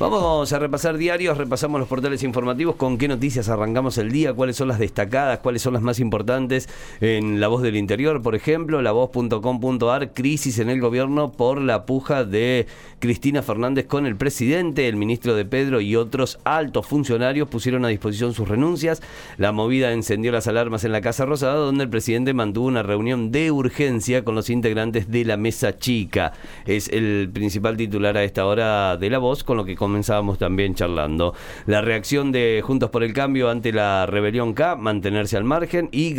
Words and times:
Vamos 0.00 0.52
a 0.52 0.58
repasar 0.58 0.96
diarios, 0.96 1.38
repasamos 1.38 1.78
los 1.78 1.88
portales 1.88 2.24
informativos, 2.24 2.74
con 2.74 2.98
qué 2.98 3.06
noticias 3.06 3.48
arrancamos 3.48 3.96
el 3.96 4.10
día, 4.10 4.32
cuáles 4.32 4.56
son 4.56 4.66
las 4.66 4.80
destacadas, 4.80 5.38
cuáles 5.38 5.62
son 5.62 5.74
las 5.74 5.82
más 5.82 6.00
importantes 6.00 6.68
en 7.00 7.40
La 7.40 7.46
Voz 7.46 7.62
del 7.62 7.76
Interior, 7.76 8.20
por 8.20 8.34
ejemplo, 8.34 8.82
lavoz.com.ar, 8.82 10.12
crisis 10.12 10.58
en 10.58 10.68
el 10.68 10.80
gobierno 10.80 11.30
por 11.30 11.60
la 11.60 11.86
puja 11.86 12.24
de 12.24 12.66
Cristina 12.98 13.42
Fernández 13.42 13.86
con 13.86 14.04
el 14.04 14.16
presidente, 14.16 14.88
el 14.88 14.96
ministro 14.96 15.36
de 15.36 15.44
Pedro 15.44 15.80
y 15.80 15.94
otros 15.94 16.40
altos 16.42 16.86
funcionarios 16.88 17.48
pusieron 17.48 17.84
a 17.84 17.88
disposición 17.88 18.34
sus 18.34 18.48
renuncias. 18.48 19.00
La 19.36 19.52
movida 19.52 19.92
encendió 19.92 20.32
las 20.32 20.48
alarmas 20.48 20.82
en 20.82 20.90
la 20.90 21.02
Casa 21.02 21.24
Rosada, 21.24 21.54
donde 21.54 21.84
el 21.84 21.90
presidente 21.90 22.34
mantuvo 22.34 22.66
una 22.66 22.82
reunión 22.82 23.30
de 23.30 23.52
urgencia 23.52 24.24
con 24.24 24.34
los 24.34 24.50
integrantes 24.50 25.08
de 25.08 25.24
la 25.24 25.36
mesa 25.36 25.78
chica. 25.78 26.32
Es 26.66 26.88
el 26.88 27.30
principal 27.32 27.76
titular 27.76 28.16
a 28.16 28.24
esta 28.24 28.44
hora 28.44 28.96
de 28.96 29.08
La 29.08 29.18
Voz, 29.18 29.44
con 29.44 29.56
lo 29.56 29.64
que 29.64 29.76
comenzábamos 29.84 30.38
también 30.38 30.74
charlando. 30.74 31.34
La 31.66 31.82
reacción 31.82 32.32
de 32.32 32.62
Juntos 32.64 32.88
por 32.88 33.04
el 33.04 33.12
Cambio 33.12 33.50
ante 33.50 33.70
la 33.70 34.06
rebelión 34.06 34.54
K, 34.54 34.76
mantenerse 34.76 35.36
al 35.36 35.44
margen 35.44 35.90
y, 35.92 36.14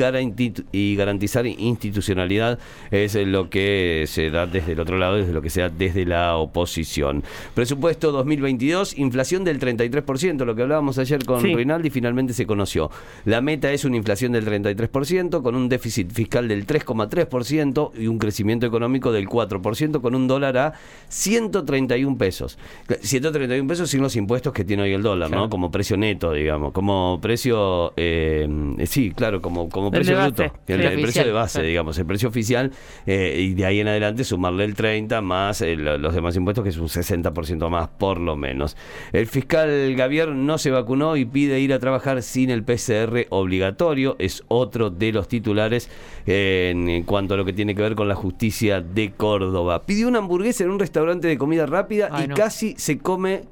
y 0.72 0.96
garantizar 0.96 1.48
institucionalidad 1.48 2.60
es 2.92 3.16
lo 3.16 3.50
que 3.50 4.06
se 4.06 4.30
da 4.30 4.46
desde 4.46 4.74
el 4.74 4.80
otro 4.80 5.00
lado, 5.00 5.16
desde 5.16 5.34
lo 5.34 5.42
que 5.42 5.50
sea 5.50 5.70
desde 5.70 6.06
la 6.06 6.36
oposición. 6.36 7.24
Presupuesto 7.56 8.12
2022, 8.12 9.00
inflación 9.00 9.44
del 9.44 9.60
33%, 9.60 10.46
lo 10.46 10.56
que 10.56 10.62
hablábamos 10.62 11.00
ayer 11.00 11.26
con 11.26 11.42
Rinaldi 11.42 11.90
finalmente 11.90 12.34
se 12.34 12.46
conoció. 12.46 12.92
La 13.26 13.42
meta 13.42 13.72
es 13.72 13.84
una 13.84 13.98
inflación 13.98 14.32
del 14.32 14.46
33%, 14.46 15.42
con 15.42 15.56
un 15.56 15.70
déficit 15.70 16.12
fiscal 16.12 16.48
del 16.48 16.68
3,3% 16.68 17.92
y 17.98 18.06
un 18.06 18.20
crecimiento 18.20 18.68
económico 18.68 19.12
del 19.12 19.28
4%, 19.28 20.02
con 20.02 20.14
un 20.14 20.28
dólar 20.28 20.58
a 20.60 20.74
131 21.10 22.16
pesos. 22.20 22.60
131 23.02 23.55
un 23.60 23.68
pesos 23.68 23.90
sin 23.90 24.02
los 24.02 24.16
impuestos 24.16 24.54
que 24.54 24.64
tiene 24.64 24.84
hoy 24.84 24.94
el 24.94 25.02
dólar, 25.02 25.30
¿no? 25.30 25.50
Como 25.50 25.72
precio 25.72 25.98
neto, 25.98 26.32
digamos, 26.34 26.72
como 26.72 27.20
precio, 27.22 27.94
eh, 27.98 28.48
sí, 28.86 29.12
claro, 29.12 29.42
como, 29.42 29.70
como 29.70 29.92
precio 29.92 30.20
bruto, 30.22 30.44
el, 30.68 31.02
precio 31.02 31.24
de 31.24 31.32
base, 31.32 31.62
digamos, 31.62 31.98
el 31.98 32.06
precio 32.06 32.30
oficial, 32.30 32.72
eh, 33.06 33.38
y 33.40 33.54
de 33.54 33.66
ahí 33.66 33.80
en 33.80 33.88
adelante 33.88 34.24
sumarle 34.24 34.66
el 34.66 34.76
30 34.76 35.22
más 35.22 35.62
eh, 35.62 35.76
los 35.76 36.14
demás 36.14 36.36
impuestos, 36.36 36.64
que 36.64 36.70
es 36.70 36.78
un 36.78 36.88
60% 36.88 37.70
más, 37.70 37.88
por 37.90 38.20
lo 38.20 38.36
menos. 38.36 38.78
El 39.12 39.28
fiscal 39.28 39.96
Gavier 39.96 40.30
no 40.30 40.58
se 40.58 40.72
vacunó 40.72 41.18
y 41.18 41.26
pide 41.26 41.60
ir 41.60 41.74
a 41.74 41.80
trabajar 41.80 42.22
sin 42.22 42.50
el 42.50 42.64
PCR 42.64 43.28
obligatorio, 43.30 44.16
es 44.20 44.44
otro 44.48 44.90
de 44.90 45.12
los 45.12 45.28
titulares 45.28 45.90
en 46.26 47.04
cuanto 47.04 47.36
a 47.36 47.38
lo 47.38 47.46
que 47.46 47.54
tiene 47.54 47.76
que 47.76 47.82
ver 47.82 47.96
con 47.96 48.08
la 48.08 48.16
justicia 48.16 48.82
de 48.82 49.12
Córdoba. 49.12 49.84
Pidió 49.86 50.08
una 50.08 50.20
hamburguesa 50.20 50.64
en 50.64 50.72
un 50.72 50.80
restaurante 50.80 51.28
de 51.28 51.38
comida 51.38 51.66
rápida 51.66 52.10
y 52.24 52.28
casi 52.30 52.76
se 52.78 52.98
come 52.98 53.45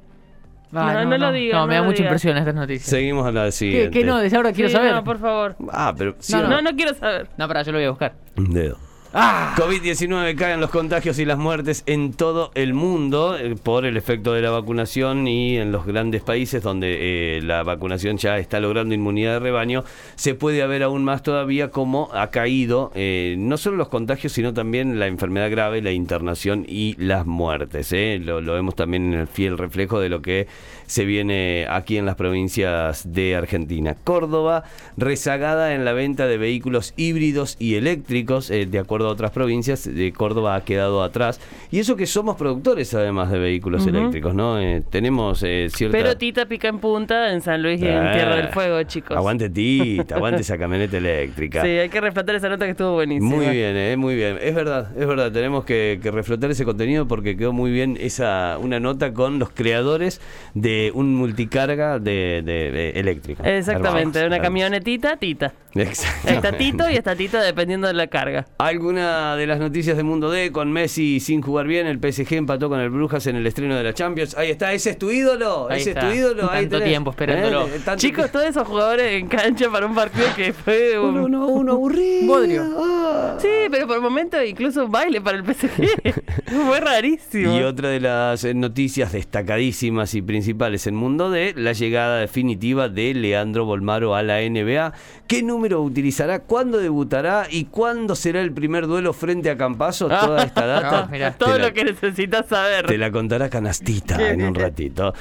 no, 0.74 1.04
no, 1.04 1.18
lo 1.18 1.32
digas. 1.32 1.60
No, 1.60 1.66
me 1.66 1.74
da 1.74 1.82
mucha 1.82 2.02
impresión 2.02 2.36
estas 2.36 2.54
noticias. 2.54 2.88
Seguimos 2.88 3.26
a 3.26 3.32
la 3.32 3.50
siguiente. 3.50 3.90
¿Qué, 3.90 4.00
qué 4.00 4.06
no? 4.06 4.18
Desde 4.18 4.36
ahora 4.36 4.52
quiero 4.52 4.70
saber. 4.70 4.92
No, 4.92 5.04
por 5.04 5.18
favor. 5.18 5.56
Ah, 5.70 5.94
pero. 5.96 6.16
no, 6.30 6.62
no, 6.62 6.76
quiero 6.76 6.94
saber. 6.94 7.28
No, 7.36 7.48
para, 7.48 7.62
yo 7.62 7.72
lo 7.72 7.78
voy 7.78 7.86
a 7.86 7.90
buscar. 7.90 8.14
Un 8.36 8.52
dedo. 8.52 8.78
Ah. 9.16 9.54
COVID-19 9.56 10.34
caen 10.34 10.60
los 10.60 10.70
contagios 10.70 11.20
y 11.20 11.24
las 11.24 11.38
muertes 11.38 11.84
en 11.86 12.14
todo 12.14 12.50
el 12.56 12.74
mundo 12.74 13.38
eh, 13.38 13.54
por 13.54 13.86
el 13.86 13.96
efecto 13.96 14.32
de 14.32 14.42
la 14.42 14.50
vacunación 14.50 15.28
y 15.28 15.56
en 15.56 15.70
los 15.70 15.86
grandes 15.86 16.22
países 16.22 16.64
donde 16.64 17.36
eh, 17.36 17.40
la 17.40 17.62
vacunación 17.62 18.16
ya 18.16 18.38
está 18.38 18.58
logrando 18.58 18.92
inmunidad 18.92 19.34
de 19.34 19.38
rebaño, 19.38 19.84
se 20.16 20.34
puede 20.34 20.66
ver 20.66 20.82
aún 20.82 21.04
más 21.04 21.22
todavía 21.22 21.70
cómo 21.70 22.10
ha 22.12 22.32
caído 22.32 22.90
eh, 22.96 23.36
no 23.38 23.56
solo 23.56 23.76
los 23.76 23.86
contagios, 23.88 24.32
sino 24.32 24.52
también 24.52 24.98
la 24.98 25.06
enfermedad 25.06 25.48
grave, 25.48 25.80
la 25.80 25.92
internación 25.92 26.66
y 26.66 26.96
las 26.98 27.24
muertes. 27.24 27.94
Lo, 28.20 28.40
lo 28.40 28.54
vemos 28.54 28.74
también 28.74 29.12
en 29.12 29.20
el 29.20 29.28
fiel 29.28 29.56
reflejo 29.56 30.00
de 30.00 30.08
lo 30.08 30.22
que 30.22 30.48
se 30.86 31.04
viene 31.04 31.68
aquí 31.70 31.98
en 31.98 32.06
las 32.06 32.16
provincias 32.16 33.12
de 33.12 33.36
Argentina. 33.36 33.94
Córdoba, 34.02 34.64
rezagada 34.96 35.72
en 35.74 35.84
la 35.84 35.92
venta 35.92 36.26
de 36.26 36.36
vehículos 36.36 36.94
híbridos 36.96 37.54
y 37.60 37.76
eléctricos, 37.76 38.48
de 38.48 38.78
acuerdo 38.78 39.03
otras 39.10 39.30
provincias, 39.30 39.84
de 39.92 40.12
Córdoba 40.12 40.56
ha 40.56 40.64
quedado 40.64 41.02
atrás. 41.02 41.40
Y 41.70 41.78
eso 41.78 41.96
que 41.96 42.06
somos 42.06 42.36
productores 42.36 42.92
además 42.94 43.30
de 43.30 43.38
vehículos 43.38 43.86
eléctricos, 43.86 44.34
¿no? 44.34 44.60
Eh, 44.60 44.82
tenemos 44.90 45.42
eh, 45.42 45.68
cierta... 45.70 45.96
Pero 45.96 46.16
Tita 46.16 46.46
pica 46.46 46.68
en 46.68 46.78
punta 46.78 47.32
en 47.32 47.40
San 47.40 47.62
Luis 47.62 47.80
y 47.80 47.86
en 47.86 48.12
Tierra 48.12 48.36
del 48.36 48.48
Fuego, 48.48 48.82
chicos. 48.84 49.16
Aguante 49.16 49.50
Tita, 49.50 50.14
aguante 50.16 50.42
esa 50.42 50.58
camioneta 50.58 50.96
eléctrica. 50.96 51.62
Sí, 51.62 51.68
hay 51.68 51.88
que 51.88 52.00
reflotar 52.00 52.34
esa 52.34 52.48
nota 52.48 52.64
que 52.64 52.72
estuvo 52.72 52.94
buenísima. 52.94 53.34
Muy 53.34 53.48
bien, 53.48 53.76
eh, 53.76 53.96
muy 53.96 54.14
bien. 54.14 54.38
Es 54.40 54.54
verdad, 54.54 54.88
es 54.96 55.06
verdad. 55.06 55.32
Tenemos 55.32 55.64
que, 55.64 56.00
reflotar 56.04 56.50
ese 56.50 56.64
contenido 56.64 57.08
porque 57.08 57.36
quedó 57.36 57.52
muy 57.52 57.70
bien 57.70 57.96
esa 58.00 58.58
una 58.60 58.78
nota 58.78 59.12
con 59.12 59.38
los 59.38 59.50
creadores 59.50 60.20
de 60.54 60.92
un 60.94 61.14
multicarga 61.14 61.98
de, 61.98 62.42
de, 62.44 62.90
eléctrico. 62.90 63.42
Exactamente, 63.42 64.18
de 64.20 64.26
una 64.26 64.40
camionetita, 64.40 65.16
Tita. 65.16 65.52
Está 65.74 66.52
Tito 66.56 66.88
y 66.88 66.96
está 66.96 67.16
Tito 67.16 67.38
dependiendo 67.38 67.88
de 67.88 67.94
la 67.94 68.06
carga. 68.06 68.46
Alguna 68.94 69.34
de 69.34 69.46
las 69.48 69.58
noticias 69.58 69.96
del 69.96 70.06
Mundo 70.06 70.30
D 70.30 70.52
con 70.52 70.70
Messi 70.70 71.18
sin 71.18 71.42
jugar 71.42 71.66
bien, 71.66 71.88
el 71.88 71.98
PSG 71.98 72.34
empató 72.34 72.68
con 72.68 72.78
el 72.78 72.90
Brujas 72.90 73.26
en 73.26 73.34
el 73.34 73.44
estreno 73.44 73.74
de 73.74 73.82
la 73.82 73.92
Champions. 73.92 74.36
Ahí 74.36 74.50
está, 74.50 74.72
ese 74.72 74.90
es 74.90 74.98
tu 74.98 75.10
ídolo, 75.10 75.68
ese 75.68 75.90
es 75.90 75.98
tu 75.98 76.06
ídolo. 76.06 76.46
Tanto 76.46 76.80
tiempo 76.80 77.10
esperándolo. 77.10 77.66
Eh, 77.66 77.80
Chicos, 77.96 78.30
todos 78.30 78.46
esos 78.46 78.64
jugadores 78.64 79.14
en 79.14 79.26
cancha 79.26 79.68
para 79.68 79.86
un 79.86 79.96
partido 79.96 80.26
que 80.36 80.52
fue 80.52 80.96
un... 80.96 81.18
Uno, 81.18 81.48
uno, 81.48 81.72
aburrido. 81.72 82.26
Bodrio. 82.32 82.62
Ah. 82.78 83.36
Sí, 83.40 83.48
pero 83.68 83.88
por 83.88 83.96
el 83.96 84.02
momento 84.02 84.40
incluso 84.40 84.86
baile 84.86 85.20
para 85.20 85.38
el 85.38 85.44
PSG. 85.44 86.22
fue 86.66 86.78
rarísimo. 86.78 87.58
Y 87.58 87.64
otra 87.64 87.88
de 87.88 87.98
las 87.98 88.44
noticias 88.44 89.10
destacadísimas 89.10 90.14
y 90.14 90.22
principales 90.22 90.86
en 90.86 90.94
Mundo 90.94 91.30
D, 91.30 91.54
la 91.56 91.72
llegada 91.72 92.18
definitiva 92.18 92.88
de 92.88 93.12
Leandro 93.12 93.64
Bolmaro 93.64 94.14
a 94.14 94.22
la 94.22 94.40
NBA. 94.40 94.92
¿Qué 95.26 95.42
número 95.42 95.82
utilizará, 95.82 96.44
cuándo 96.44 96.78
debutará 96.78 97.48
y 97.50 97.64
cuándo 97.64 98.14
será 98.14 98.40
el 98.40 98.52
primer 98.52 98.83
duelo 98.86 99.12
frente 99.12 99.50
a 99.50 99.56
Campaso. 99.56 100.08
Toda 100.20 100.44
esta 100.44 100.66
data. 100.66 101.34
todo 101.38 101.58
lo 101.58 101.72
que 101.72 101.84
necesitas 101.84 102.46
saber. 102.46 102.86
Te 102.86 102.98
la 102.98 103.10
contará 103.10 103.48
Canastita 103.48 104.30
en 104.30 104.42
un 104.42 104.54
ratito 104.54 105.14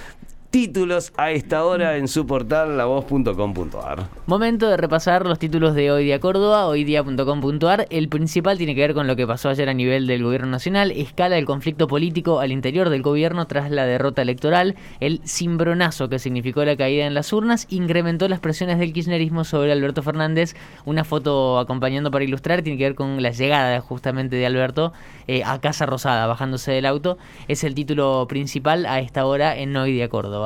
títulos 0.53 1.11
a 1.17 1.31
esta 1.31 1.65
hora 1.65 1.97
en 1.97 2.07
su 2.07 2.27
portal 2.27 2.77
lavoz.com.ar. 2.77 4.07
Momento 4.27 4.69
de 4.69 4.77
repasar 4.77 5.25
los 5.25 5.39
títulos 5.39 5.73
de 5.73 5.89
Hoy 5.89 6.03
Día 6.03 6.19
Córdoba, 6.19 6.67
hoydía.com.ar. 6.67 7.87
El 7.89 8.07
principal 8.07 8.59
tiene 8.59 8.75
que 8.75 8.81
ver 8.81 8.93
con 8.93 9.07
lo 9.07 9.15
que 9.15 9.25
pasó 9.25 9.49
ayer 9.49 9.67
a 9.67 9.73
nivel 9.73 10.05
del 10.05 10.21
gobierno 10.21 10.49
nacional. 10.49 10.91
Escala 10.91 11.39
el 11.39 11.45
conflicto 11.45 11.87
político 11.87 12.39
al 12.39 12.51
interior 12.51 12.89
del 12.89 13.01
gobierno 13.01 13.47
tras 13.47 13.71
la 13.71 13.87
derrota 13.87 14.21
electoral. 14.21 14.75
El 14.99 15.21
cimbronazo 15.25 16.07
que 16.07 16.19
significó 16.19 16.63
la 16.63 16.77
caída 16.77 17.07
en 17.07 17.15
las 17.15 17.33
urnas 17.33 17.65
incrementó 17.71 18.29
las 18.29 18.39
presiones 18.39 18.77
del 18.77 18.93
kirchnerismo 18.93 19.45
sobre 19.45 19.71
Alberto 19.71 20.03
Fernández. 20.03 20.55
Una 20.85 21.03
foto 21.03 21.57
acompañando 21.57 22.11
para 22.11 22.25
ilustrar 22.25 22.61
tiene 22.61 22.77
que 22.77 22.83
ver 22.83 22.95
con 22.95 23.23
la 23.23 23.31
llegada 23.31 23.81
justamente 23.81 24.35
de 24.35 24.45
Alberto 24.45 24.93
eh, 25.25 25.41
a 25.43 25.59
Casa 25.59 25.87
Rosada, 25.87 26.27
bajándose 26.27 26.71
del 26.71 26.85
auto. 26.85 27.17
Es 27.47 27.63
el 27.63 27.73
título 27.73 28.27
principal 28.29 28.85
a 28.85 28.99
esta 28.99 29.25
hora 29.25 29.57
en 29.57 29.75
Hoy 29.75 29.93
Día 29.93 30.09
Córdoba 30.09 30.42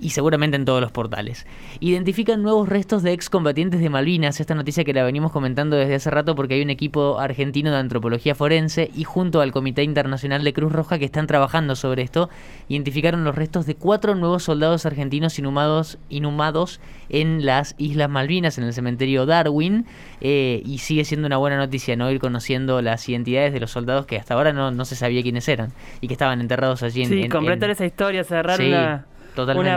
y 0.00 0.10
seguramente 0.10 0.56
en 0.56 0.64
todos 0.64 0.80
los 0.80 0.92
portales. 0.92 1.46
Identifican 1.80 2.42
nuevos 2.42 2.68
restos 2.68 3.02
de 3.02 3.12
excombatientes 3.12 3.80
de 3.80 3.90
Malvinas, 3.90 4.40
esta 4.40 4.54
noticia 4.54 4.84
que 4.84 4.92
la 4.92 5.04
venimos 5.04 5.32
comentando 5.32 5.76
desde 5.76 5.94
hace 5.94 6.10
rato 6.10 6.34
porque 6.34 6.54
hay 6.54 6.62
un 6.62 6.70
equipo 6.70 7.18
argentino 7.18 7.70
de 7.70 7.78
antropología 7.78 8.34
forense 8.34 8.90
y 8.94 9.04
junto 9.04 9.40
al 9.40 9.52
Comité 9.52 9.82
Internacional 9.82 10.44
de 10.44 10.52
Cruz 10.52 10.72
Roja 10.72 10.98
que 10.98 11.04
están 11.04 11.26
trabajando 11.26 11.76
sobre 11.76 12.02
esto, 12.02 12.28
identificaron 12.68 13.24
los 13.24 13.34
restos 13.34 13.66
de 13.66 13.74
cuatro 13.74 14.14
nuevos 14.14 14.44
soldados 14.44 14.86
argentinos 14.86 15.38
inhumados, 15.38 15.98
inhumados 16.08 16.80
en 17.08 17.44
las 17.44 17.74
Islas 17.78 18.10
Malvinas, 18.10 18.58
en 18.58 18.64
el 18.64 18.72
cementerio 18.72 19.26
Darwin, 19.26 19.86
eh, 20.20 20.62
y 20.64 20.78
sigue 20.78 21.04
siendo 21.04 21.26
una 21.26 21.36
buena 21.36 21.56
noticia 21.56 21.96
no 21.96 22.10
ir 22.10 22.18
conociendo 22.18 22.80
las 22.82 23.08
identidades 23.08 23.52
de 23.52 23.60
los 23.60 23.70
soldados 23.70 24.06
que 24.06 24.16
hasta 24.16 24.34
ahora 24.34 24.52
no, 24.52 24.70
no 24.70 24.84
se 24.84 24.96
sabía 24.96 25.22
quiénes 25.22 25.48
eran 25.48 25.72
y 26.00 26.08
que 26.08 26.14
estaban 26.14 26.40
enterrados 26.40 26.82
allí 26.82 27.02
en... 27.02 27.08
Sí, 27.08 27.28
completar 27.28 27.70
esa 27.70 27.86
historia, 27.86 28.24
cerrar 28.24 28.60
una 28.60 29.06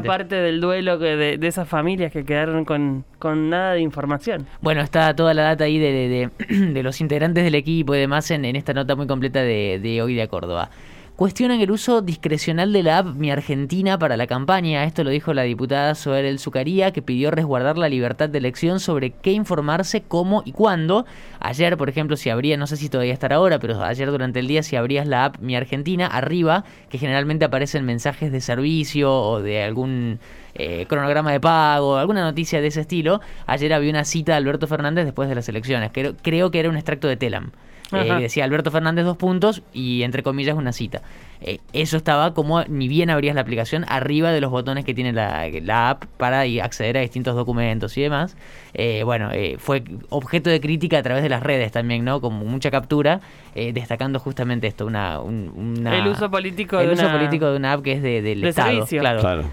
parte 0.04 0.36
del 0.36 0.62
duelo 0.62 0.98
de, 0.98 1.38
de, 1.38 1.48
esas 1.48 1.68
familias 1.68 2.12
que 2.12 2.24
quedaron 2.24 2.66
con, 2.66 3.06
con, 3.20 3.50
nada 3.50 3.74
de 3.74 3.82
información. 3.82 4.46
Bueno, 4.62 4.82
está 4.82 5.16
toda 5.16 5.34
la 5.34 5.44
data 5.44 5.64
ahí 5.64 5.80
de, 5.80 5.92
de, 5.92 6.68
de 6.74 6.84
los 6.84 7.02
integrantes 7.02 7.44
del 7.44 7.56
equipo 7.56 7.96
y 7.96 8.00
demás 8.00 8.30
en, 8.32 8.46
en 8.46 8.56
esta 8.56 8.74
nota 8.74 8.96
muy 8.96 9.08
completa 9.08 9.42
de, 9.42 9.80
de 9.82 10.02
Hoy 10.02 10.16
de 10.16 10.28
Córdoba. 10.28 10.70
Cuestionan 11.18 11.62
el 11.62 11.72
uso 11.72 12.02
discrecional 12.04 12.72
de 12.72 12.84
la 12.84 13.00
app 13.00 13.16
Mi 13.16 13.32
Argentina 13.32 13.98
para 13.98 14.18
la 14.18 14.28
campaña. 14.28 14.84
Esto 14.84 15.04
lo 15.04 15.10
dijo 15.10 15.34
la 15.34 15.42
diputada 15.42 15.96
Soer 15.96 16.26
El 16.26 16.38
Zucaría, 16.38 16.94
que 16.94 17.02
pidió 17.02 17.32
resguardar 17.32 17.76
la 17.80 17.90
libertad 17.90 18.30
de 18.30 18.38
elección 18.38 18.80
sobre 18.80 19.10
qué 19.10 19.32
informarse, 19.32 20.04
cómo 20.04 20.44
y 20.46 20.52
cuándo. 20.52 21.08
Ayer, 21.40 21.76
por 21.76 21.90
ejemplo, 21.90 22.18
si 22.18 22.30
abría, 22.30 22.56
no 22.56 22.68
sé 22.68 22.78
si 22.78 22.88
todavía 22.88 23.14
estará 23.14 23.38
ahora, 23.38 23.58
pero 23.58 23.84
ayer 23.84 24.12
durante 24.12 24.40
el 24.40 24.48
día, 24.48 24.62
si 24.62 24.76
abrías 24.76 25.08
la 25.08 25.26
app 25.26 25.40
Mi 25.40 25.56
Argentina, 25.56 26.06
arriba, 26.06 26.66
que 26.90 27.00
generalmente 27.00 27.46
aparecen 27.46 27.84
mensajes 27.84 28.32
de 28.32 28.40
servicio 28.40 29.12
o 29.12 29.42
de 29.42 29.64
algún 29.64 30.20
eh, 30.54 30.86
cronograma 30.88 31.32
de 31.32 31.40
pago, 31.40 31.98
alguna 31.98 32.22
noticia 32.22 32.62
de 32.62 32.68
ese 32.68 32.82
estilo. 32.82 33.22
Ayer 33.48 33.74
había 33.74 33.90
una 33.90 34.06
cita 34.06 34.34
de 34.34 34.38
Alberto 34.38 34.68
Fernández 34.68 35.06
después 35.06 35.30
de 35.30 35.34
las 35.34 35.50
elecciones. 35.50 35.90
Creo, 35.92 36.16
creo 36.22 36.52
que 36.52 36.60
era 36.60 36.70
un 36.70 36.76
extracto 36.76 37.08
de 37.08 37.18
Telam. 37.18 37.54
Eh, 37.92 38.22
decía 38.22 38.44
Alberto 38.44 38.72
Fernández 38.72 39.06
dos 39.06 39.18
puntos 39.18 39.62
y 39.74 40.04
entre 40.04 40.24
comillas 40.24 40.58
una 40.58 40.74
cita. 40.74 41.02
Eh, 41.42 41.60
eso 41.74 41.98
estaba 41.98 42.34
como 42.34 42.64
ni 42.64 42.88
bien 42.88 43.10
abrías 43.10 43.36
la 43.36 43.42
aplicación 43.42 43.86
arriba 43.88 44.32
de 44.32 44.42
los 44.42 44.52
botones 44.52 44.86
que 44.86 44.94
tiene 44.94 45.14
la, 45.14 45.48
la 45.62 45.92
app 45.92 46.06
para 46.18 46.42
acceder 46.42 46.98
a 46.98 47.02
distintos 47.02 47.36
documentos 47.36 47.98
y 47.98 48.02
demás. 48.02 48.36
Eh, 48.74 49.04
bueno, 49.04 49.30
fue 49.58 49.84
objeto 50.10 50.50
de 50.50 50.60
crítica 50.60 51.00
a 51.00 51.04
través 51.04 51.24
de 51.24 51.30
las 51.30 51.42
redes 51.42 51.72
también, 51.72 52.06
¿no? 52.06 52.22
Como 52.22 52.46
mucha 52.46 52.70
captura, 52.70 53.22
destacando 53.56 54.20
justamente 54.20 54.68
esto, 54.68 54.86
una, 54.86 55.16
el 55.18 56.08
uso 56.08 56.30
político 56.30 56.80
el 56.80 56.88
de 56.88 56.94
uso 56.94 57.06
una... 57.06 57.18
político 57.18 57.50
de 57.50 57.58
una 57.58 57.74
app 57.74 57.84
que 57.84 57.94
es 57.94 58.04
de, 58.04 58.22
del 58.22 58.44
Estado, 58.44 58.86
claro, 58.86 59.44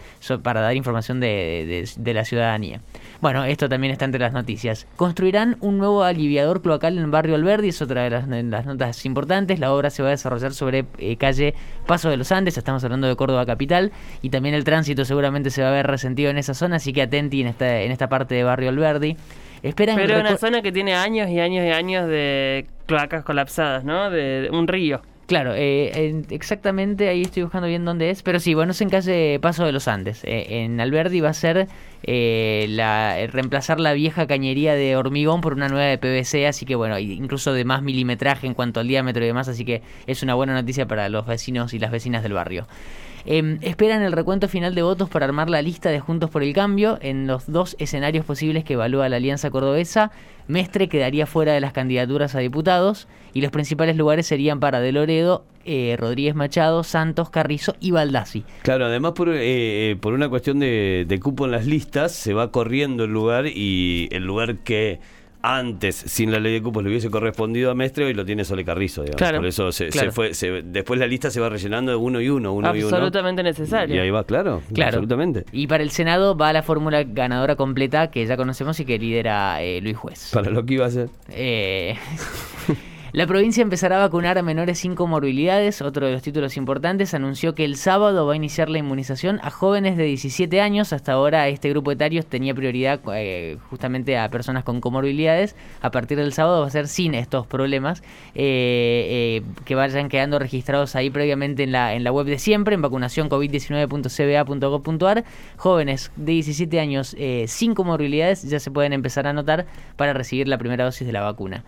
para 0.42 0.60
dar 0.60 0.76
información 0.76 1.20
de, 1.20 1.88
de 1.96 2.14
la 2.14 2.24
ciudadanía. 2.24 2.80
Bueno, 3.20 3.44
esto 3.44 3.70
también 3.70 3.90
está 3.90 4.04
entre 4.04 4.20
las 4.20 4.34
noticias. 4.34 4.86
Construirán 4.96 5.56
un 5.60 5.78
nuevo 5.78 6.04
aliviador 6.04 6.60
cloacal 6.60 6.98
en 6.98 7.04
el 7.04 7.10
barrio 7.10 7.34
Alberdi, 7.36 7.68
es 7.68 7.80
otra 7.80 8.02
de 8.02 8.10
las, 8.10 8.66
notas 8.66 9.06
importantes. 9.06 9.58
La 9.58 9.72
obra 9.72 9.88
se 9.88 10.02
va 10.02 10.08
a 10.08 10.10
desarrollar 10.10 10.52
sobre 10.52 10.84
eh, 10.98 11.16
calle 11.16 11.54
Paso 11.86 12.10
de 12.10 12.16
los 12.16 12.32
Andes, 12.32 12.56
estamos 12.56 12.82
hablando 12.84 13.06
de 13.06 13.16
Córdoba 13.16 13.44
Capital, 13.44 13.92
y 14.22 14.30
también 14.30 14.54
el 14.54 14.64
tránsito 14.64 15.04
seguramente 15.04 15.50
se 15.50 15.62
va 15.62 15.68
a 15.68 15.72
ver 15.72 15.86
resentido 15.86 16.30
en 16.30 16.38
esa 16.38 16.54
zona, 16.54 16.76
así 16.76 16.92
que 16.92 17.02
atenti 17.02 17.42
en 17.42 17.48
esta, 17.48 17.82
en 17.82 17.92
esta 17.92 18.08
parte 18.08 18.34
de 18.34 18.44
barrio 18.44 18.70
Alberdi. 18.70 19.16
Esperan 19.62 19.96
Pero 19.96 20.20
una 20.20 20.36
zona 20.36 20.60
que 20.60 20.72
tiene 20.72 20.94
años 20.94 21.30
y 21.30 21.40
años 21.40 21.64
y 21.64 21.70
años 21.70 22.06
de 22.06 22.66
cloacas 22.86 23.24
colapsadas, 23.24 23.84
¿no? 23.84 24.10
De 24.10 24.50
un 24.52 24.68
río. 24.68 25.00
Claro, 25.26 25.54
eh, 25.56 26.22
exactamente 26.28 27.08
ahí 27.08 27.22
estoy 27.22 27.44
buscando 27.44 27.66
bien 27.66 27.84
dónde 27.84 28.10
es, 28.10 28.22
pero 28.22 28.40
sí, 28.40 28.52
bueno, 28.52 28.72
es 28.72 28.80
en 28.82 28.90
calle 28.90 29.38
Paso 29.40 29.64
de 29.64 29.72
los 29.72 29.88
Andes. 29.88 30.22
Eh, 30.24 30.64
en 30.64 30.80
Alberdi 30.80 31.20
va 31.20 31.30
a 31.30 31.34
ser 31.34 31.66
eh, 32.06 32.66
la, 32.68 33.16
reemplazar 33.28 33.80
la 33.80 33.94
vieja 33.94 34.26
cañería 34.26 34.74
de 34.74 34.96
hormigón 34.96 35.40
por 35.40 35.54
una 35.54 35.68
nueva 35.68 35.86
de 35.86 35.98
PVC, 35.98 36.46
así 36.46 36.66
que 36.66 36.74
bueno, 36.74 36.98
incluso 36.98 37.52
de 37.54 37.64
más 37.64 37.82
milimetraje 37.82 38.46
en 38.46 38.54
cuanto 38.54 38.80
al 38.80 38.88
diámetro 38.88 39.24
y 39.24 39.28
demás, 39.28 39.48
así 39.48 39.64
que 39.64 39.82
es 40.06 40.22
una 40.22 40.34
buena 40.34 40.52
noticia 40.52 40.86
para 40.86 41.08
los 41.08 41.26
vecinos 41.26 41.72
y 41.72 41.78
las 41.78 41.90
vecinas 41.90 42.22
del 42.22 42.34
barrio. 42.34 42.66
Em, 43.26 43.58
esperan 43.62 44.02
el 44.02 44.12
recuento 44.12 44.48
final 44.48 44.74
de 44.74 44.82
votos 44.82 45.08
para 45.08 45.24
armar 45.24 45.48
la 45.48 45.62
lista 45.62 45.88
de 45.88 45.98
Juntos 45.98 46.28
por 46.28 46.42
el 46.42 46.52
Cambio 46.52 46.98
en 47.00 47.26
los 47.26 47.50
dos 47.50 47.74
escenarios 47.78 48.26
posibles 48.26 48.64
que 48.64 48.74
evalúa 48.74 49.08
la 49.08 49.16
Alianza 49.16 49.50
Cordobesa. 49.50 50.10
Mestre 50.46 50.90
quedaría 50.90 51.24
fuera 51.24 51.54
de 51.54 51.60
las 51.60 51.72
candidaturas 51.72 52.34
a 52.34 52.40
diputados 52.40 53.08
y 53.32 53.40
los 53.40 53.50
principales 53.50 53.96
lugares 53.96 54.26
serían 54.26 54.60
para 54.60 54.80
De 54.80 54.92
Loredo, 54.92 55.46
eh, 55.64 55.96
Rodríguez 55.98 56.34
Machado, 56.34 56.84
Santos, 56.84 57.30
Carrizo 57.30 57.74
y 57.80 57.90
Baldassi. 57.90 58.44
Claro, 58.62 58.86
además 58.86 59.12
por, 59.12 59.28
eh, 59.30 59.90
eh, 59.90 59.96
por 59.96 60.12
una 60.12 60.28
cuestión 60.28 60.58
de, 60.58 61.04
de 61.06 61.20
cupo 61.20 61.44
en 61.44 61.52
las 61.52 61.66
listas 61.66 62.12
se 62.12 62.34
va 62.34 62.50
corriendo 62.50 63.04
el 63.04 63.12
lugar 63.12 63.46
y 63.46 64.08
el 64.12 64.24
lugar 64.24 64.58
que 64.58 65.00
antes, 65.46 65.94
sin 65.94 66.32
la 66.32 66.40
ley 66.40 66.54
de 66.54 66.62
cupos, 66.62 66.82
le 66.82 66.88
hubiese 66.88 67.10
correspondido 67.10 67.70
a 67.70 67.74
Mestre, 67.74 68.08
y 68.08 68.14
lo 68.14 68.24
tiene 68.24 68.44
Sole 68.44 68.64
Carrizo, 68.64 69.02
digamos. 69.02 69.36
Por 69.36 69.46
eso 69.46 69.72
se, 69.72 69.90
fue, 70.10 70.32
después 70.64 70.98
la 70.98 71.06
lista 71.06 71.30
se 71.30 71.38
va 71.38 71.50
rellenando 71.50 71.92
de 71.92 71.96
uno 71.98 72.18
y 72.22 72.30
uno, 72.30 72.54
uno 72.54 72.74
y 72.74 72.82
uno. 72.82 72.88
Absolutamente 72.88 73.42
necesario. 73.42 73.94
Y 73.94 73.98
ahí 73.98 74.10
va, 74.10 74.24
claro, 74.24 74.62
claro. 74.72 74.88
Absolutamente. 74.88 75.44
Y 75.52 75.66
para 75.66 75.82
el 75.82 75.90
Senado 75.90 76.34
va 76.34 76.50
la 76.54 76.62
fórmula 76.62 77.04
ganadora 77.04 77.56
completa 77.56 78.10
que 78.10 78.24
ya 78.24 78.38
conocemos 78.38 78.80
y 78.80 78.86
que 78.86 78.98
lidera 78.98 79.62
eh, 79.62 79.82
Luis 79.82 79.98
Juez. 79.98 80.30
Para 80.32 80.50
lo 80.50 80.64
que 80.64 80.74
iba 80.74 80.86
a 80.86 80.90
ser. 80.90 81.10
Eh... 81.28 81.94
La 83.14 83.28
provincia 83.28 83.62
empezará 83.62 83.98
a 83.98 84.00
vacunar 84.00 84.38
a 84.38 84.42
menores 84.42 84.80
sin 84.80 84.96
comorbilidades. 84.96 85.80
Otro 85.82 86.06
de 86.06 86.12
los 86.14 86.22
títulos 86.22 86.56
importantes 86.56 87.14
anunció 87.14 87.54
que 87.54 87.64
el 87.64 87.76
sábado 87.76 88.26
va 88.26 88.32
a 88.32 88.36
iniciar 88.36 88.68
la 88.68 88.78
inmunización 88.78 89.38
a 89.44 89.50
jóvenes 89.50 89.96
de 89.96 90.02
17 90.02 90.60
años. 90.60 90.92
Hasta 90.92 91.12
ahora 91.12 91.46
este 91.46 91.70
grupo 91.70 91.92
etario 91.92 92.24
tenía 92.24 92.52
prioridad 92.56 92.98
eh, 93.14 93.56
justamente 93.70 94.18
a 94.18 94.28
personas 94.30 94.64
con 94.64 94.80
comorbilidades. 94.80 95.54
A 95.80 95.92
partir 95.92 96.18
del 96.18 96.32
sábado 96.32 96.62
va 96.62 96.66
a 96.66 96.70
ser 96.70 96.88
sin 96.88 97.14
estos 97.14 97.46
problemas 97.46 98.02
eh, 98.34 99.42
eh, 99.44 99.44
que 99.64 99.76
vayan 99.76 100.08
quedando 100.08 100.40
registrados 100.40 100.96
ahí 100.96 101.08
previamente 101.08 101.62
en 101.62 101.70
la, 101.70 102.10
web 102.10 102.26
de 102.26 102.40
siempre, 102.40 102.74
en 102.74 102.82
vacunación 102.82 103.30
covid19.cba.gov.ar. 103.30 105.24
Jóvenes 105.56 106.10
de 106.16 106.32
17 106.32 106.80
años 106.80 107.16
sin 107.46 107.76
comorbilidades 107.76 108.42
ya 108.42 108.58
se 108.58 108.72
pueden 108.72 108.92
empezar 108.92 109.28
a 109.28 109.30
anotar 109.30 109.66
para 109.94 110.14
recibir 110.14 110.48
la 110.48 110.58
primera 110.58 110.84
dosis 110.84 111.06
de 111.06 111.12
la 111.12 111.20
vacuna. 111.20 111.62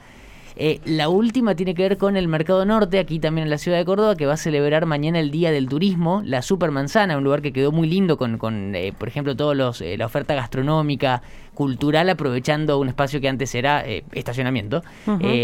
Eh, 0.59 0.81
la 0.87 1.11
última 1.11 1.55
tiene 1.55 1.75
que 1.75 1.83
ver 1.83 1.99
con 1.99 2.17
el 2.17 2.29
Mercado 2.29 2.65
Norte, 2.65 2.99
aquí 2.99 3.19
también 3.19 3.47
en 3.47 3.51
la 3.51 3.59
ciudad 3.59 3.77
de 3.77 3.85
Córdoba, 3.85 4.17
que 4.17 4.25
va 4.25 4.35
a 4.35 4.39
celebrar 4.39 4.87
mañana 4.87 5.21
el 5.21 5.31
Día 5.31 5.51
del 5.51 5.69
Turismo, 5.69 6.23
la 6.25 6.41
Supermanzana, 6.41 7.19
un 7.19 7.25
lugar 7.25 7.43
que 7.43 7.53
quedó 7.53 7.73
muy 7.73 7.87
lindo 7.87 8.17
con, 8.17 8.39
con 8.39 8.75
eh, 8.75 8.95
por 8.97 9.07
ejemplo, 9.07 9.37
todos 9.37 9.55
los, 9.55 9.83
eh, 9.83 9.99
la 9.99 10.07
oferta 10.07 10.35
gastronómica, 10.35 11.21
cultural, 11.53 12.09
aprovechando 12.09 12.79
un 12.79 12.89
espacio 12.89 13.21
que 13.21 13.29
antes 13.29 13.55
era 13.55 13.83
estacionamiento. 14.13 14.83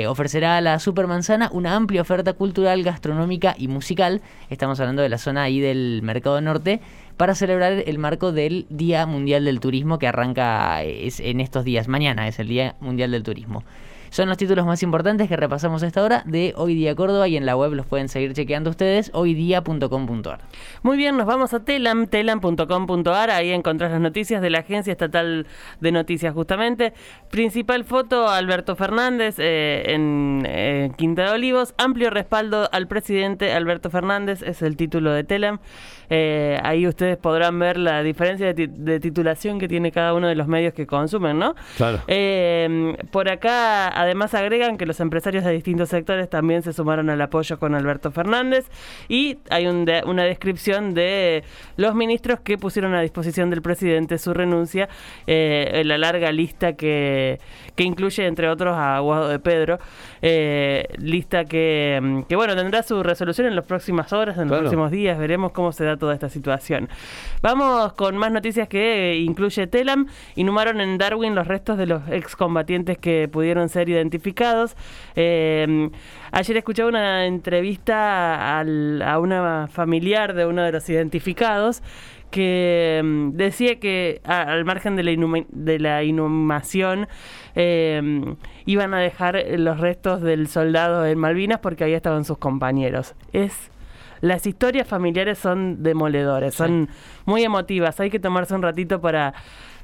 ofrecerá 0.09 0.59
a 0.59 0.61
la 0.61 0.79
Supermanzana 0.79 1.49
una 1.53 1.75
amplia 1.75 2.03
oferta 2.03 2.35
cultural, 2.35 2.83
gastronómica 2.83 3.55
y 3.57 3.69
musical. 3.69 4.21
Estamos 4.51 4.79
hablando 4.81 5.01
de 5.01 5.09
la 5.09 5.17
zona 5.17 5.45
ahí 5.45 5.61
del 5.61 6.01
Mercado 6.03 6.41
Norte 6.43 6.81
para 7.17 7.35
celebrar 7.35 7.85
el 7.87 7.99
marco 7.99 8.31
del 8.33 8.67
Día 8.69 9.07
Mundial 9.07 9.47
del 9.47 9.61
Turismo 9.61 9.99
que 9.99 10.07
arranca 10.07 10.83
en 10.83 11.41
estos 11.41 11.65
días. 11.65 11.89
Mañana 11.89 12.29
es 12.29 12.39
el 12.39 12.49
Día 12.49 12.75
Mundial 12.81 13.11
del 13.11 13.23
Turismo. 13.23 13.65
Son 14.13 14.29
los 14.29 14.37
títulos 14.37 14.67
más 14.67 14.83
importantes 14.83 15.27
que 15.27 15.39
repasamos 15.39 15.83
a 15.83 15.87
esta 15.87 16.03
hora 16.03 16.23
de 16.27 16.53
Hoy 16.59 16.75
Día 16.75 16.95
Córdoba 16.95 17.29
y 17.29 17.39
en 17.39 17.47
la 17.47 17.57
web 17.57 17.73
los 17.73 17.87
pueden 17.87 18.11
seguir 18.11 18.35
chequeando 18.35 18.69
ustedes, 18.69 19.11
hoydía.com.ar. 19.15 20.41
Muy 20.83 20.99
bien, 20.99 21.17
nos 21.17 21.25
vamos 21.25 21.55
a 21.55 21.61
telam, 21.61 22.07
telam.com.ar, 22.07 23.31
ahí 23.31 23.53
encontrás 23.53 23.91
las 23.91 24.03
noticias 24.03 24.43
de 24.43 24.51
la 24.51 24.59
Agencia 24.59 24.91
Estatal 24.91 25.47
de 25.81 25.93
Noticias 25.93 26.35
justamente. 26.35 26.93
Principal 27.31 27.85
foto, 27.85 28.29
Alberto 28.29 28.77
Fernández 28.77 29.37
eh, 29.39 29.95
en 29.95 30.43
eh, 30.47 30.91
Quinta 30.99 31.23
de 31.23 31.31
Olivos, 31.31 31.73
amplio 31.79 32.11
respaldo 32.11 32.69
al 32.71 32.89
presidente 32.89 33.55
Alberto 33.55 33.89
Fernández, 33.89 34.43
es 34.43 34.61
el 34.61 34.77
título 34.77 35.13
de 35.13 35.25
Telam. 35.25 35.59
Eh, 36.11 36.61
ahí 36.63 36.87
ustedes 36.87 37.17
podrán 37.17 37.59
ver 37.59 37.79
la 37.79 38.03
diferencia 38.03 38.53
de, 38.53 39.01
titulación 39.01 39.59
que 39.59 39.69
tiene 39.69 39.91
cada 39.91 40.13
uno 40.13 40.29
de 40.29 40.35
los 40.35 40.47
medios 40.47 40.75
que 40.75 40.87
consumen, 40.87 41.39
¿no? 41.39 41.55
Claro. 41.79 42.03
por 43.11 43.31
acá 43.31 44.02
Además 44.03 44.35
agregan 44.35 44.79
que 44.79 44.85
los 44.85 44.99
empresarios 44.99 45.45
de 45.45 45.53
distintos 45.53 45.91
sectores 45.91 46.29
también 46.29 46.63
se 46.63 46.73
sumaron 46.73 47.09
al 47.09 47.21
apoyo 47.21 47.61
con 47.61 47.77
Alberto 47.77 48.11
Fernández. 48.11 48.69
Y 49.09 49.39
hay 49.49 49.69
una 49.69 50.25
descripción 50.25 50.93
de 50.93 51.45
los 51.77 51.95
ministros 51.95 52.41
que 52.41 52.59
pusieron 52.59 52.95
a 52.95 53.01
disposición 53.01 53.49
del 53.49 53.63
presidente 53.63 54.19
su 54.19 54.35
renuncia, 54.35 54.89
eh, 55.29 55.83
la 55.85 55.99
larga 55.99 56.33
lista 56.33 56.73
que, 56.73 57.39
que 57.77 57.85
incluye 57.85 58.27
entre 58.27 58.49
otros 58.49 58.77
a 58.77 58.99
Guado 58.99 59.29
de 59.29 59.39
Pedro, 59.39 59.79
eh, 60.21 60.89
lista 60.99 61.45
que, 61.45 62.25
que, 62.29 62.35
bueno 62.35 62.57
tendrá 62.57 62.83
su 62.83 63.05
resolución 63.05 63.47
en 63.47 63.55
las 63.55 63.67
próximas 63.67 64.13
horas, 64.13 64.37
en 64.37 64.49
los 64.49 64.59
próximos 64.59 64.91
días, 64.91 65.17
veremos 65.17 65.53
cómo 65.53 65.71
se 65.71 65.85
da 65.85 65.97
toda 65.97 66.15
esta 66.15 66.29
situación. 66.29 66.89
Vamos 67.41 67.93
con 67.93 68.17
más 68.17 68.33
noticias 68.33 68.67
que 68.67 69.17
incluye 69.17 69.69
Telam, 69.69 70.09
inhumaron 70.35 70.81
en 70.81 70.99
Darwin 70.99 71.37
los 71.37 71.47
restos 71.47 71.79
de 71.79 71.87
los 71.87 72.03
excombatientes 72.09 72.99
que 72.99 73.29
pudieron 73.29 73.69
ser 73.69 73.89
identificados. 73.93 74.77
Eh, 75.15 75.91
ayer 76.33 76.57
escuché 76.57 76.85
una 76.85 77.27
entrevista 77.27 78.61
a 78.61 79.19
una 79.19 79.69
familiar 79.69 80.35
de 80.35 80.47
uno 80.47 80.63
de 80.63 80.73
los 80.73 80.89
identificados 80.89 81.83
que 82.33 83.01
mm, 83.05 83.31
decía 83.37 83.79
que 83.79 84.21
al 84.25 84.65
margen 84.65 84.97
de 84.97 85.05
la, 85.05 85.45
de 85.51 85.79
la 85.79 86.03
inhumación 86.03 87.07
em, 87.55 88.37
iban 88.67 88.95
a 88.95 88.99
dejar 88.99 89.45
los 89.59 89.79
restos 89.79 90.23
del 90.23 90.49
soldado 90.49 91.07
en 91.07 91.19
Malvinas 91.19 91.61
porque 91.61 91.85
ahí 91.85 91.93
estaban 91.93 92.25
sus 92.25 92.39
compañeros. 92.39 93.15
Es 93.33 93.72
las 94.23 94.47
historias 94.47 94.89
familiares 94.89 95.37
son 95.39 95.83
demoledores, 95.83 96.55
son 96.55 96.89
muy 97.27 97.43
emotivas. 97.43 98.01
Hay 98.01 98.09
que 98.09 98.19
tomarse 98.19 98.55
un 98.55 98.63
ratito 98.63 99.01
para 99.01 99.35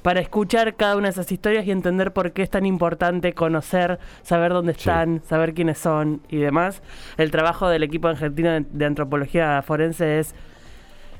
para 0.01 0.21
escuchar 0.21 0.75
cada 0.75 0.95
una 0.95 1.07
de 1.07 1.11
esas 1.11 1.31
historias 1.31 1.65
y 1.65 1.71
entender 1.71 2.13
por 2.13 2.31
qué 2.31 2.41
es 2.43 2.49
tan 2.49 2.65
importante 2.65 3.33
conocer, 3.33 3.99
saber 4.21 4.53
dónde 4.53 4.71
están, 4.71 5.21
saber 5.25 5.53
quiénes 5.53 5.77
son 5.77 6.21
y 6.29 6.37
demás. 6.37 6.81
El 7.17 7.31
trabajo 7.31 7.67
del 7.67 7.83
equipo 7.83 8.07
argentino 8.07 8.49
de, 8.61 8.85
antropología 8.85 9.61
forense 9.61 10.19
es 10.19 10.33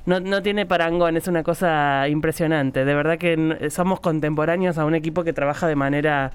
no, 0.05 0.19
no, 0.19 0.41
tiene 0.41 0.65
parangón, 0.65 1.17
es 1.17 1.27
una 1.27 1.43
cosa 1.43 2.07
impresionante. 2.07 2.85
De 2.85 2.95
verdad 2.95 3.17
que 3.17 3.67
somos 3.69 3.99
contemporáneos 3.99 4.77
a 4.77 4.85
un 4.85 4.95
equipo 4.95 5.23
que 5.23 5.33
trabaja 5.33 5.67
de 5.67 5.75
manera 5.75 6.31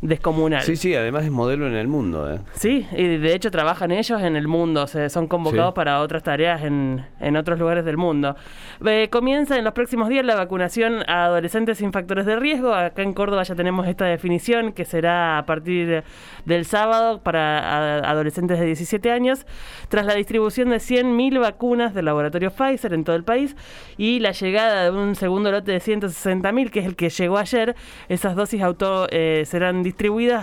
descomunal. 0.00 0.62
Sí, 0.62 0.76
sí, 0.76 0.94
además 0.94 1.24
es 1.24 1.30
modelo 1.30 1.66
en 1.66 1.74
el 1.74 1.88
mundo. 1.88 2.32
¿eh? 2.32 2.40
Sí, 2.52 2.86
y 2.92 3.16
de 3.18 3.34
hecho 3.34 3.50
trabajan 3.50 3.90
ellos 3.90 4.20
en 4.22 4.36
el 4.36 4.48
mundo, 4.48 4.86
se 4.86 5.08
son 5.08 5.26
convocados 5.28 5.72
Sí. 5.72 5.76
para 5.76 6.00
otras 6.00 6.22
tareas 6.22 6.62
en, 6.62 7.04
en 7.20 7.36
otros 7.36 7.58
lugares 7.58 7.84
del 7.84 7.96
mundo. 7.96 8.36
Eh, 8.84 9.08
comienza 9.10 9.56
en 9.56 9.64
los 9.64 9.72
próximos 9.72 10.08
días 10.08 10.24
la 10.24 10.34
vacunación 10.34 11.02
a 11.08 11.24
adolescentes 11.26 11.78
sin 11.78 11.92
factores 11.92 12.26
de 12.26 12.36
riesgo. 12.36 12.74
Acá 12.74 13.02
en 13.02 13.12
Córdoba 13.14 13.42
ya 13.44 13.54
tenemos 13.54 13.86
esta 13.88 14.04
definición 14.04 14.72
que 14.72 14.84
será 14.84 15.38
a 15.38 15.46
partir 15.46 16.02
del 16.44 16.64
sábado 16.66 17.20
para 17.22 17.98
adolescentes 18.08 18.58
de 18.58 18.66
17 18.66 19.10
años, 19.10 19.46
tras 19.88 20.04
la 20.06 20.14
distribución 20.14 20.68
de 20.70 20.76
100.000 20.76 21.40
vacunas 21.40 21.94
del 21.94 22.04
laboratorio 22.04 22.50
Pfizer 22.50 22.92
en 22.92 23.04
todo 23.04 23.16
el 23.16 23.24
país 23.24 23.56
y 23.96 24.18
la 24.20 24.32
llegada 24.32 24.84
de 24.84 24.90
un 24.90 25.14
segundo 25.14 25.50
lote 25.50 25.72
de 25.72 25.78
160.000, 25.80 26.70
que 26.70 26.80
es 26.80 26.86
el 26.86 26.96
que 26.96 27.08
llegó 27.08 27.38
ayer. 27.38 27.74
Esas 28.08 28.36
dosis 28.36 28.62
auto 28.62 29.06
eh, 29.10 29.44
serán 29.46 29.82
distribuidas 29.82 29.93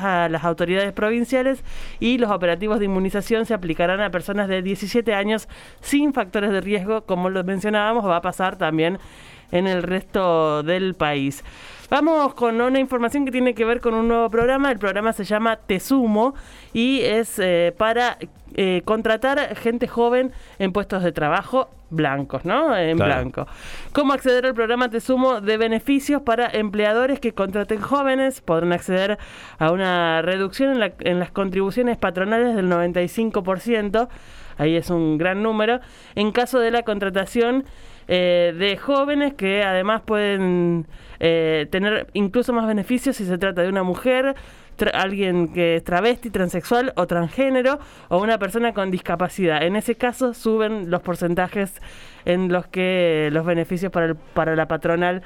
a 0.02 0.30
las 0.30 0.44
autoridades 0.44 0.92
provinciales 0.94 1.64
y 2.00 2.18
los 2.18 2.32
operativos 2.32 2.80
de 2.80 2.86
inmunización 2.86 3.46
se 3.46 3.54
aplicarán 3.54 4.02
a 4.02 4.10
personas 4.10 4.48
de 4.48 4.62
17 4.62 5.14
años 5.14 5.48
sin 5.82 6.14
factores 6.14 6.52
de 6.52 6.62
riesgo, 6.62 7.02
como 7.06 7.30
lo 7.30 7.44
mencionábamos, 7.44 8.06
va 8.06 8.18
a 8.18 8.22
pasar 8.22 8.58
también 8.58 8.98
en 9.52 9.68
el 9.68 9.84
resto 9.84 10.64
del 10.64 10.96
país. 10.96 11.44
Vamos 11.90 12.34
con 12.34 12.60
una 12.62 12.80
información 12.80 13.26
que 13.26 13.32
tiene 13.32 13.54
que 13.54 13.66
ver 13.66 13.82
con 13.82 13.94
un 13.94 14.08
nuevo 14.08 14.30
programa. 14.30 14.72
El 14.72 14.80
programa 14.80 15.12
se 15.14 15.26
llama 15.26 15.58
Te 15.58 15.80
Sumo 15.80 16.34
y 16.74 17.02
es 17.02 17.38
eh, 17.38 17.74
para 17.78 18.18
eh, 18.56 18.82
contratar 18.86 19.56
gente 19.56 19.88
joven 19.88 20.32
en 20.60 20.72
puestos 20.72 21.04
de 21.04 21.12
trabajo 21.12 21.70
blancos, 21.90 22.46
¿no? 22.46 22.76
En 22.78 22.96
Claro. 22.98 23.16
blanco. 23.22 23.48
¿Cómo 23.94 24.14
acceder 24.14 24.46
al 24.46 24.54
programa 24.54 24.90
Te 24.90 25.02
Sumo 25.02 25.42
de 25.42 25.58
beneficios 25.58 26.22
para 26.22 26.48
empleadores 26.48 27.20
que 27.20 27.34
contraten 27.34 27.82
jóvenes? 27.82 28.40
Podrán 28.42 28.72
acceder 28.72 29.18
a 29.60 29.72
una 29.72 30.22
reducción 30.22 30.72
en, 30.72 30.80
la- 30.80 30.94
en 31.00 31.20
las 31.20 31.32
contribuciones 31.32 31.98
patronales 31.98 32.56
del 32.56 32.70
95%. 32.70 34.08
Ahí 34.58 34.76
es 34.76 34.90
un 34.90 35.18
gran 35.18 35.42
número. 35.44 35.80
En 36.16 36.32
caso 36.32 36.60
de 36.60 36.72
la 36.72 36.84
contratación 36.84 37.66
eh, 38.14 38.54
de 38.58 38.76
jóvenes 38.76 39.36
que 39.36 39.64
además 39.64 40.02
pueden 40.06 40.86
eh, 41.22 41.68
tener 41.72 42.08
incluso 42.12 42.52
más 42.52 42.68
beneficios 42.68 43.16
si 43.16 43.26
se 43.26 43.38
trata 43.38 43.62
de 43.62 43.70
una 43.70 43.84
mujer, 43.84 44.36
alguien 44.94 45.54
que 45.54 45.76
es 45.76 45.84
travesti, 45.84 46.30
transexual 46.32 46.92
o 46.96 47.06
transgénero 47.06 47.80
o 48.10 48.18
una 48.18 48.38
persona 48.38 48.74
con 48.74 48.90
discapacidad. 48.92 49.64
En 49.64 49.76
ese 49.76 49.96
caso 49.96 50.34
suben 50.34 50.90
los 50.90 51.02
porcentajes 51.02 51.80
en 52.26 52.52
los 52.52 52.66
que 52.68 53.30
los 53.32 53.46
beneficios 53.46 53.92
para, 53.92 54.08
el- 54.08 54.16
para 54.16 54.56
la 54.56 54.68
patronal 54.68 55.22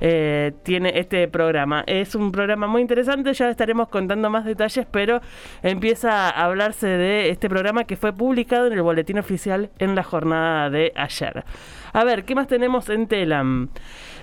eh, 0.00 0.52
tiene 0.62 0.92
este 0.98 1.28
programa. 1.28 1.84
Es 1.86 2.14
un 2.14 2.32
programa 2.32 2.66
muy 2.66 2.82
interesante, 2.82 3.32
ya 3.32 3.50
estaremos 3.50 3.88
contando 3.88 4.30
más 4.30 4.44
detalles, 4.44 4.86
pero 4.90 5.20
empieza 5.62 6.30
a 6.30 6.44
hablarse 6.44 6.86
de 6.86 7.30
este 7.30 7.48
programa 7.48 7.84
que 7.84 7.96
fue 7.96 8.12
publicado 8.12 8.66
en 8.66 8.72
el 8.72 8.82
boletín 8.82 9.18
oficial 9.18 9.70
en 9.78 9.94
la 9.94 10.02
jornada 10.02 10.70
de 10.70 10.92
ayer. 10.96 11.44
A 11.92 12.04
ver, 12.04 12.24
¿qué 12.24 12.34
más 12.34 12.46
tenemos 12.46 12.88
en 12.88 13.06
Telam? 13.08 13.68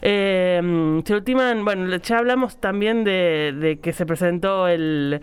Eh, 0.02 1.02
se 1.06 1.14
ultiman, 1.14 1.66
bueno, 1.66 1.96
ya 1.98 2.18
hablamos 2.18 2.60
también 2.60 3.04
de, 3.04 3.54
de 3.58 3.80
que 3.80 3.94
se 3.94 4.06
presentó 4.06 4.68
el, 4.68 5.22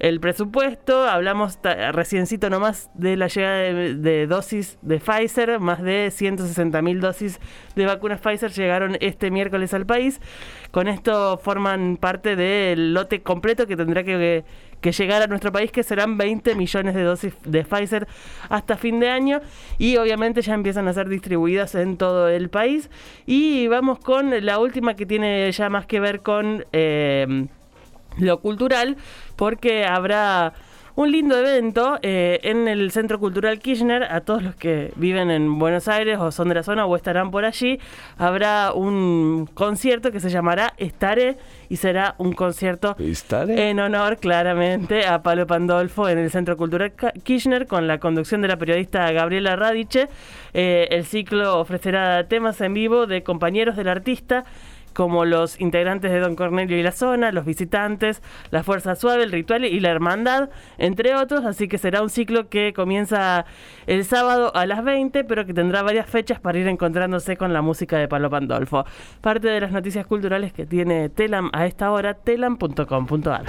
el 0.00 0.18
presupuesto, 0.18 1.04
hablamos 1.06 1.58
ta- 1.62 1.92
reciencito 1.92 2.50
nomás 2.50 2.90
de 2.94 3.16
la 3.16 3.28
llegada 3.28 3.58
de, 3.58 3.94
de 3.94 4.26
dosis 4.26 4.78
de 4.82 4.98
Pfizer, 4.98 5.60
más 5.60 5.82
de 5.82 6.10
160 6.10 6.82
mil 6.82 7.00
dosis 7.00 7.38
de 7.76 7.86
vacunas 7.86 8.20
Pfizer 8.20 8.50
llegaron 8.50 8.96
este 9.00 9.30
miércoles 9.30 9.72
al 9.74 9.86
país. 9.86 10.20
Con 10.70 10.88
esto 10.88 11.36
forman 11.38 11.96
parte 11.96 12.34
del 12.34 12.94
lote 12.94 13.22
completo 13.22 13.66
que 13.66 13.76
tendrá 13.76 14.02
que, 14.02 14.44
que 14.80 14.92
llegar 14.92 15.20
a 15.22 15.26
nuestro 15.26 15.52
país, 15.52 15.70
que 15.70 15.82
serán 15.82 16.16
20 16.16 16.54
millones 16.54 16.94
de 16.94 17.02
dosis 17.02 17.34
de 17.44 17.62
Pfizer 17.64 18.08
hasta 18.48 18.76
fin 18.76 19.00
de 19.00 19.10
año 19.10 19.40
y 19.78 19.96
obviamente 19.98 20.40
ya 20.42 20.54
empiezan 20.54 20.88
a 20.88 20.92
ser 20.94 21.08
distribuidas 21.08 21.74
en 21.74 21.96
todo 21.98 22.28
el 22.28 22.48
país. 22.48 22.88
Y 23.26 23.66
vamos 23.68 23.98
con 23.98 24.32
la 24.46 24.58
última 24.60 24.94
que 24.94 25.04
tiene 25.06 25.52
ya 25.52 25.68
más 25.68 25.84
que 25.86 26.00
ver 26.00 26.20
con... 26.22 26.64
eh, 26.72 27.46
lo 28.20 28.40
cultural, 28.40 28.96
porque 29.36 29.84
habrá 29.84 30.52
un 30.96 31.12
lindo 31.12 31.36
evento 31.36 31.98
eh, 32.02 32.40
en 32.42 32.68
el 32.68 32.90
Centro 32.90 33.18
Cultural 33.18 33.58
Kirchner. 33.58 34.04
A 34.04 34.20
todos 34.20 34.42
los 34.42 34.54
que 34.54 34.92
viven 34.96 35.30
en 35.30 35.58
Buenos 35.58 35.88
Aires 35.88 36.18
o 36.18 36.30
son 36.30 36.48
de 36.48 36.56
la 36.56 36.62
zona 36.62 36.84
o 36.86 36.96
estarán 36.96 37.30
por 37.30 37.44
allí, 37.44 37.78
habrá 38.18 38.72
un 38.74 39.48
concierto 39.54 40.12
que 40.12 40.20
se 40.20 40.30
llamará 40.30 40.74
Estaré 40.76 41.38
y 41.68 41.76
será 41.76 42.14
un 42.18 42.32
concierto 42.32 42.96
¿Estaré? 42.98 43.70
en 43.70 43.80
honor 43.80 44.18
claramente 44.18 45.06
a 45.06 45.22
Palo 45.22 45.46
Pandolfo 45.46 46.08
en 46.08 46.18
el 46.18 46.30
Centro 46.30 46.56
Cultural 46.56 46.92
Kirchner 47.22 47.66
con 47.66 47.86
la 47.86 47.98
conducción 47.98 48.42
de 48.42 48.48
la 48.48 48.56
periodista 48.56 49.10
Gabriela 49.12 49.56
Radiche. 49.56 50.08
Eh, 50.52 50.88
el 50.90 51.06
ciclo 51.06 51.60
ofrecerá 51.60 52.26
temas 52.26 52.60
en 52.60 52.74
vivo 52.74 53.06
de 53.06 53.22
compañeros 53.22 53.76
del 53.76 53.88
artista 53.88 54.44
como 54.94 55.24
los 55.24 55.60
integrantes 55.60 56.10
de 56.10 56.20
Don 56.20 56.36
Cornelio 56.36 56.78
y 56.78 56.82
la 56.82 56.92
Zona, 56.92 57.32
los 57.32 57.44
visitantes, 57.44 58.22
la 58.50 58.62
Fuerza 58.62 58.94
Suave, 58.94 59.24
el 59.24 59.32
Ritual 59.32 59.64
y 59.64 59.80
la 59.80 59.90
Hermandad, 59.90 60.50
entre 60.78 61.14
otros, 61.14 61.44
así 61.44 61.68
que 61.68 61.78
será 61.78 62.02
un 62.02 62.10
ciclo 62.10 62.48
que 62.48 62.72
comienza 62.72 63.44
el 63.86 64.04
sábado 64.04 64.54
a 64.54 64.66
las 64.66 64.84
20, 64.84 65.24
pero 65.24 65.46
que 65.46 65.54
tendrá 65.54 65.82
varias 65.82 66.08
fechas 66.08 66.40
para 66.40 66.58
ir 66.58 66.68
encontrándose 66.68 67.36
con 67.36 67.52
la 67.52 67.62
música 67.62 67.98
de 67.98 68.08
Palo 68.08 68.30
Pandolfo. 68.30 68.84
Parte 69.20 69.48
de 69.48 69.60
las 69.60 69.72
noticias 69.72 70.06
culturales 70.06 70.52
que 70.52 70.66
tiene 70.66 71.08
Telam 71.08 71.50
a 71.52 71.66
esta 71.66 71.90
hora, 71.90 72.14
telam.com.ar. 72.14 73.44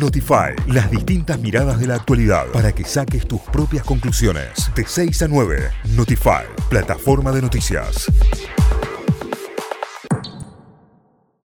Notify, 0.00 0.54
las 0.66 0.90
distintas 0.90 1.38
miradas 1.38 1.78
de 1.78 1.86
la 1.86 1.96
actualidad 1.96 2.46
para 2.52 2.72
que 2.72 2.84
saques 2.84 3.26
tus 3.26 3.40
propias 3.40 3.84
conclusiones. 3.84 4.70
De 4.74 4.84
6 4.86 5.22
a 5.22 5.28
9, 5.28 5.70
Notify, 5.94 6.44
plataforma 6.70 7.32
de 7.32 7.42
noticias. 7.42 8.10